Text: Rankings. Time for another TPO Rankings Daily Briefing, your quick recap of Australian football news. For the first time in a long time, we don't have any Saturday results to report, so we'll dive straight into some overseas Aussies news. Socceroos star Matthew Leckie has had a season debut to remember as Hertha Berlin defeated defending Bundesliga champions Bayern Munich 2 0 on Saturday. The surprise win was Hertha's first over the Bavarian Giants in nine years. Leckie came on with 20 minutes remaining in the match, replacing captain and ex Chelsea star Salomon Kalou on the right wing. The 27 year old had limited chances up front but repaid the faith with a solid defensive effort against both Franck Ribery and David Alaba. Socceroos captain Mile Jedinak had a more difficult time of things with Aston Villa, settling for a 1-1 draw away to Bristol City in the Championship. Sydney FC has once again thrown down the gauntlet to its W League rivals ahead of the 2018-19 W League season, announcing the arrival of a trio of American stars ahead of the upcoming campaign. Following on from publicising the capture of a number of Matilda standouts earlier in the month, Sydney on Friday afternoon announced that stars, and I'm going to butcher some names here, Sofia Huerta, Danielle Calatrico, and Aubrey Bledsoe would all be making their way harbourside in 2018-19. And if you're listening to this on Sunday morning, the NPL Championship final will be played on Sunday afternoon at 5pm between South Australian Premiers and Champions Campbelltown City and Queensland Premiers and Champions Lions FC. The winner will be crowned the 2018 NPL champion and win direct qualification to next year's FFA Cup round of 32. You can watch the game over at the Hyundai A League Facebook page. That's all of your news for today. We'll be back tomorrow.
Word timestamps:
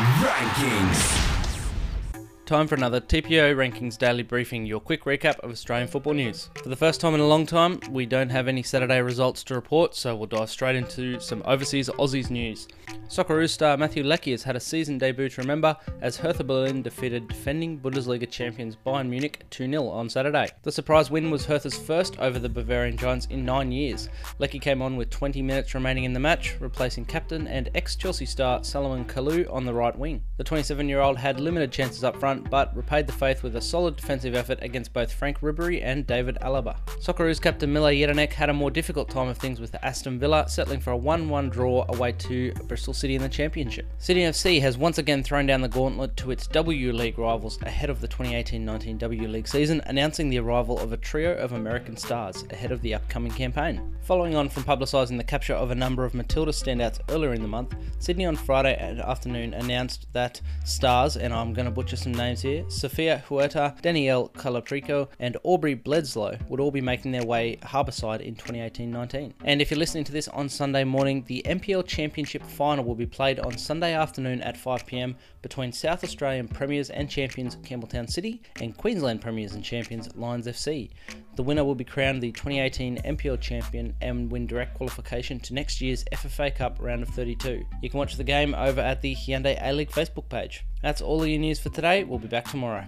Rankings. 0.00 1.39
Time 2.50 2.66
for 2.66 2.74
another 2.74 3.00
TPO 3.00 3.54
Rankings 3.54 3.96
Daily 3.96 4.24
Briefing, 4.24 4.66
your 4.66 4.80
quick 4.80 5.04
recap 5.04 5.38
of 5.38 5.52
Australian 5.52 5.86
football 5.86 6.14
news. 6.14 6.50
For 6.60 6.68
the 6.68 6.74
first 6.74 7.00
time 7.00 7.14
in 7.14 7.20
a 7.20 7.26
long 7.28 7.46
time, 7.46 7.78
we 7.90 8.06
don't 8.06 8.28
have 8.28 8.48
any 8.48 8.64
Saturday 8.64 9.00
results 9.00 9.44
to 9.44 9.54
report, 9.54 9.94
so 9.94 10.16
we'll 10.16 10.26
dive 10.26 10.50
straight 10.50 10.74
into 10.74 11.20
some 11.20 11.44
overseas 11.46 11.88
Aussies 11.90 12.28
news. 12.28 12.66
Socceroos 13.06 13.50
star 13.50 13.76
Matthew 13.76 14.02
Leckie 14.02 14.32
has 14.32 14.42
had 14.42 14.56
a 14.56 14.60
season 14.60 14.98
debut 14.98 15.28
to 15.28 15.40
remember 15.40 15.76
as 16.00 16.16
Hertha 16.16 16.42
Berlin 16.42 16.82
defeated 16.82 17.28
defending 17.28 17.78
Bundesliga 17.78 18.28
champions 18.28 18.76
Bayern 18.84 19.08
Munich 19.08 19.44
2 19.50 19.70
0 19.70 19.86
on 19.86 20.08
Saturday. 20.08 20.48
The 20.64 20.72
surprise 20.72 21.08
win 21.08 21.30
was 21.30 21.44
Hertha's 21.44 21.78
first 21.78 22.18
over 22.18 22.40
the 22.40 22.48
Bavarian 22.48 22.96
Giants 22.96 23.26
in 23.26 23.44
nine 23.44 23.70
years. 23.70 24.08
Leckie 24.40 24.58
came 24.58 24.82
on 24.82 24.96
with 24.96 25.10
20 25.10 25.40
minutes 25.40 25.72
remaining 25.74 26.02
in 26.02 26.12
the 26.12 26.18
match, 26.18 26.56
replacing 26.58 27.04
captain 27.04 27.46
and 27.46 27.70
ex 27.76 27.94
Chelsea 27.94 28.26
star 28.26 28.64
Salomon 28.64 29.04
Kalou 29.04 29.48
on 29.52 29.64
the 29.64 29.74
right 29.74 29.96
wing. 29.96 30.24
The 30.36 30.44
27 30.44 30.88
year 30.88 31.00
old 31.00 31.16
had 31.16 31.38
limited 31.38 31.70
chances 31.70 32.02
up 32.02 32.16
front 32.16 32.39
but 32.48 32.74
repaid 32.76 33.06
the 33.06 33.12
faith 33.12 33.42
with 33.42 33.56
a 33.56 33.60
solid 33.60 33.96
defensive 33.96 34.34
effort 34.34 34.58
against 34.62 34.92
both 34.92 35.12
Franck 35.12 35.40
Ribery 35.40 35.82
and 35.82 36.06
David 36.06 36.38
Alaba. 36.40 36.76
Socceroos 37.00 37.40
captain 37.40 37.72
Mile 37.72 37.84
Jedinak 37.84 38.32
had 38.32 38.48
a 38.48 38.54
more 38.54 38.70
difficult 38.70 39.10
time 39.10 39.28
of 39.28 39.38
things 39.38 39.60
with 39.60 39.74
Aston 39.82 40.18
Villa, 40.18 40.48
settling 40.48 40.80
for 40.80 40.92
a 40.92 40.98
1-1 40.98 41.50
draw 41.50 41.84
away 41.88 42.12
to 42.12 42.52
Bristol 42.68 42.94
City 42.94 43.16
in 43.16 43.22
the 43.22 43.28
Championship. 43.28 43.86
Sydney 43.98 44.22
FC 44.22 44.60
has 44.60 44.78
once 44.78 44.98
again 44.98 45.22
thrown 45.22 45.46
down 45.46 45.60
the 45.60 45.68
gauntlet 45.68 46.16
to 46.18 46.30
its 46.30 46.46
W 46.46 46.92
League 46.92 47.18
rivals 47.18 47.58
ahead 47.62 47.90
of 47.90 48.00
the 48.00 48.08
2018-19 48.08 48.98
W 48.98 49.28
League 49.28 49.48
season, 49.48 49.82
announcing 49.86 50.30
the 50.30 50.38
arrival 50.38 50.78
of 50.78 50.92
a 50.92 50.96
trio 50.96 51.34
of 51.34 51.52
American 51.52 51.96
stars 51.96 52.44
ahead 52.50 52.72
of 52.72 52.80
the 52.82 52.94
upcoming 52.94 53.32
campaign. 53.32 53.96
Following 54.02 54.36
on 54.36 54.48
from 54.48 54.64
publicising 54.64 55.18
the 55.18 55.24
capture 55.24 55.54
of 55.54 55.70
a 55.70 55.74
number 55.74 56.04
of 56.04 56.14
Matilda 56.14 56.52
standouts 56.52 57.00
earlier 57.10 57.32
in 57.32 57.42
the 57.42 57.48
month, 57.48 57.74
Sydney 57.98 58.26
on 58.26 58.36
Friday 58.36 58.76
afternoon 59.00 59.54
announced 59.54 60.06
that 60.12 60.40
stars, 60.64 61.16
and 61.16 61.34
I'm 61.34 61.52
going 61.52 61.66
to 61.66 61.70
butcher 61.70 61.96
some 61.96 62.12
names 62.12 62.29
here, 62.38 62.64
Sofia 62.68 63.24
Huerta, 63.28 63.74
Danielle 63.82 64.28
Calatrico, 64.28 65.08
and 65.18 65.36
Aubrey 65.42 65.74
Bledsoe 65.74 66.38
would 66.48 66.60
all 66.60 66.70
be 66.70 66.80
making 66.80 67.12
their 67.12 67.24
way 67.24 67.56
harbourside 67.62 68.20
in 68.20 68.34
2018-19. 68.36 69.32
And 69.44 69.60
if 69.60 69.70
you're 69.70 69.78
listening 69.78 70.04
to 70.04 70.12
this 70.12 70.28
on 70.28 70.48
Sunday 70.48 70.84
morning, 70.84 71.24
the 71.26 71.42
NPL 71.44 71.86
Championship 71.86 72.44
final 72.44 72.84
will 72.84 72.94
be 72.94 73.06
played 73.06 73.40
on 73.40 73.58
Sunday 73.58 73.94
afternoon 73.94 74.40
at 74.42 74.56
5pm 74.56 75.16
between 75.42 75.72
South 75.72 76.04
Australian 76.04 76.46
Premiers 76.46 76.90
and 76.90 77.10
Champions 77.10 77.56
Campbelltown 77.56 78.08
City 78.08 78.42
and 78.60 78.76
Queensland 78.76 79.20
Premiers 79.20 79.54
and 79.54 79.64
Champions 79.64 80.14
Lions 80.14 80.46
FC. 80.46 80.90
The 81.40 81.44
winner 81.44 81.64
will 81.64 81.74
be 81.74 81.84
crowned 81.84 82.22
the 82.22 82.32
2018 82.32 82.98
NPL 82.98 83.40
champion 83.40 83.94
and 84.02 84.30
win 84.30 84.46
direct 84.46 84.74
qualification 84.74 85.40
to 85.40 85.54
next 85.54 85.80
year's 85.80 86.04
FFA 86.12 86.54
Cup 86.54 86.76
round 86.78 87.02
of 87.02 87.08
32. 87.08 87.64
You 87.80 87.88
can 87.88 87.96
watch 87.96 88.16
the 88.16 88.24
game 88.24 88.54
over 88.54 88.82
at 88.82 89.00
the 89.00 89.14
Hyundai 89.14 89.56
A 89.58 89.72
League 89.72 89.90
Facebook 89.90 90.28
page. 90.28 90.66
That's 90.82 91.00
all 91.00 91.22
of 91.22 91.28
your 91.30 91.38
news 91.38 91.58
for 91.58 91.70
today. 91.70 92.04
We'll 92.04 92.18
be 92.18 92.28
back 92.28 92.44
tomorrow. 92.50 92.84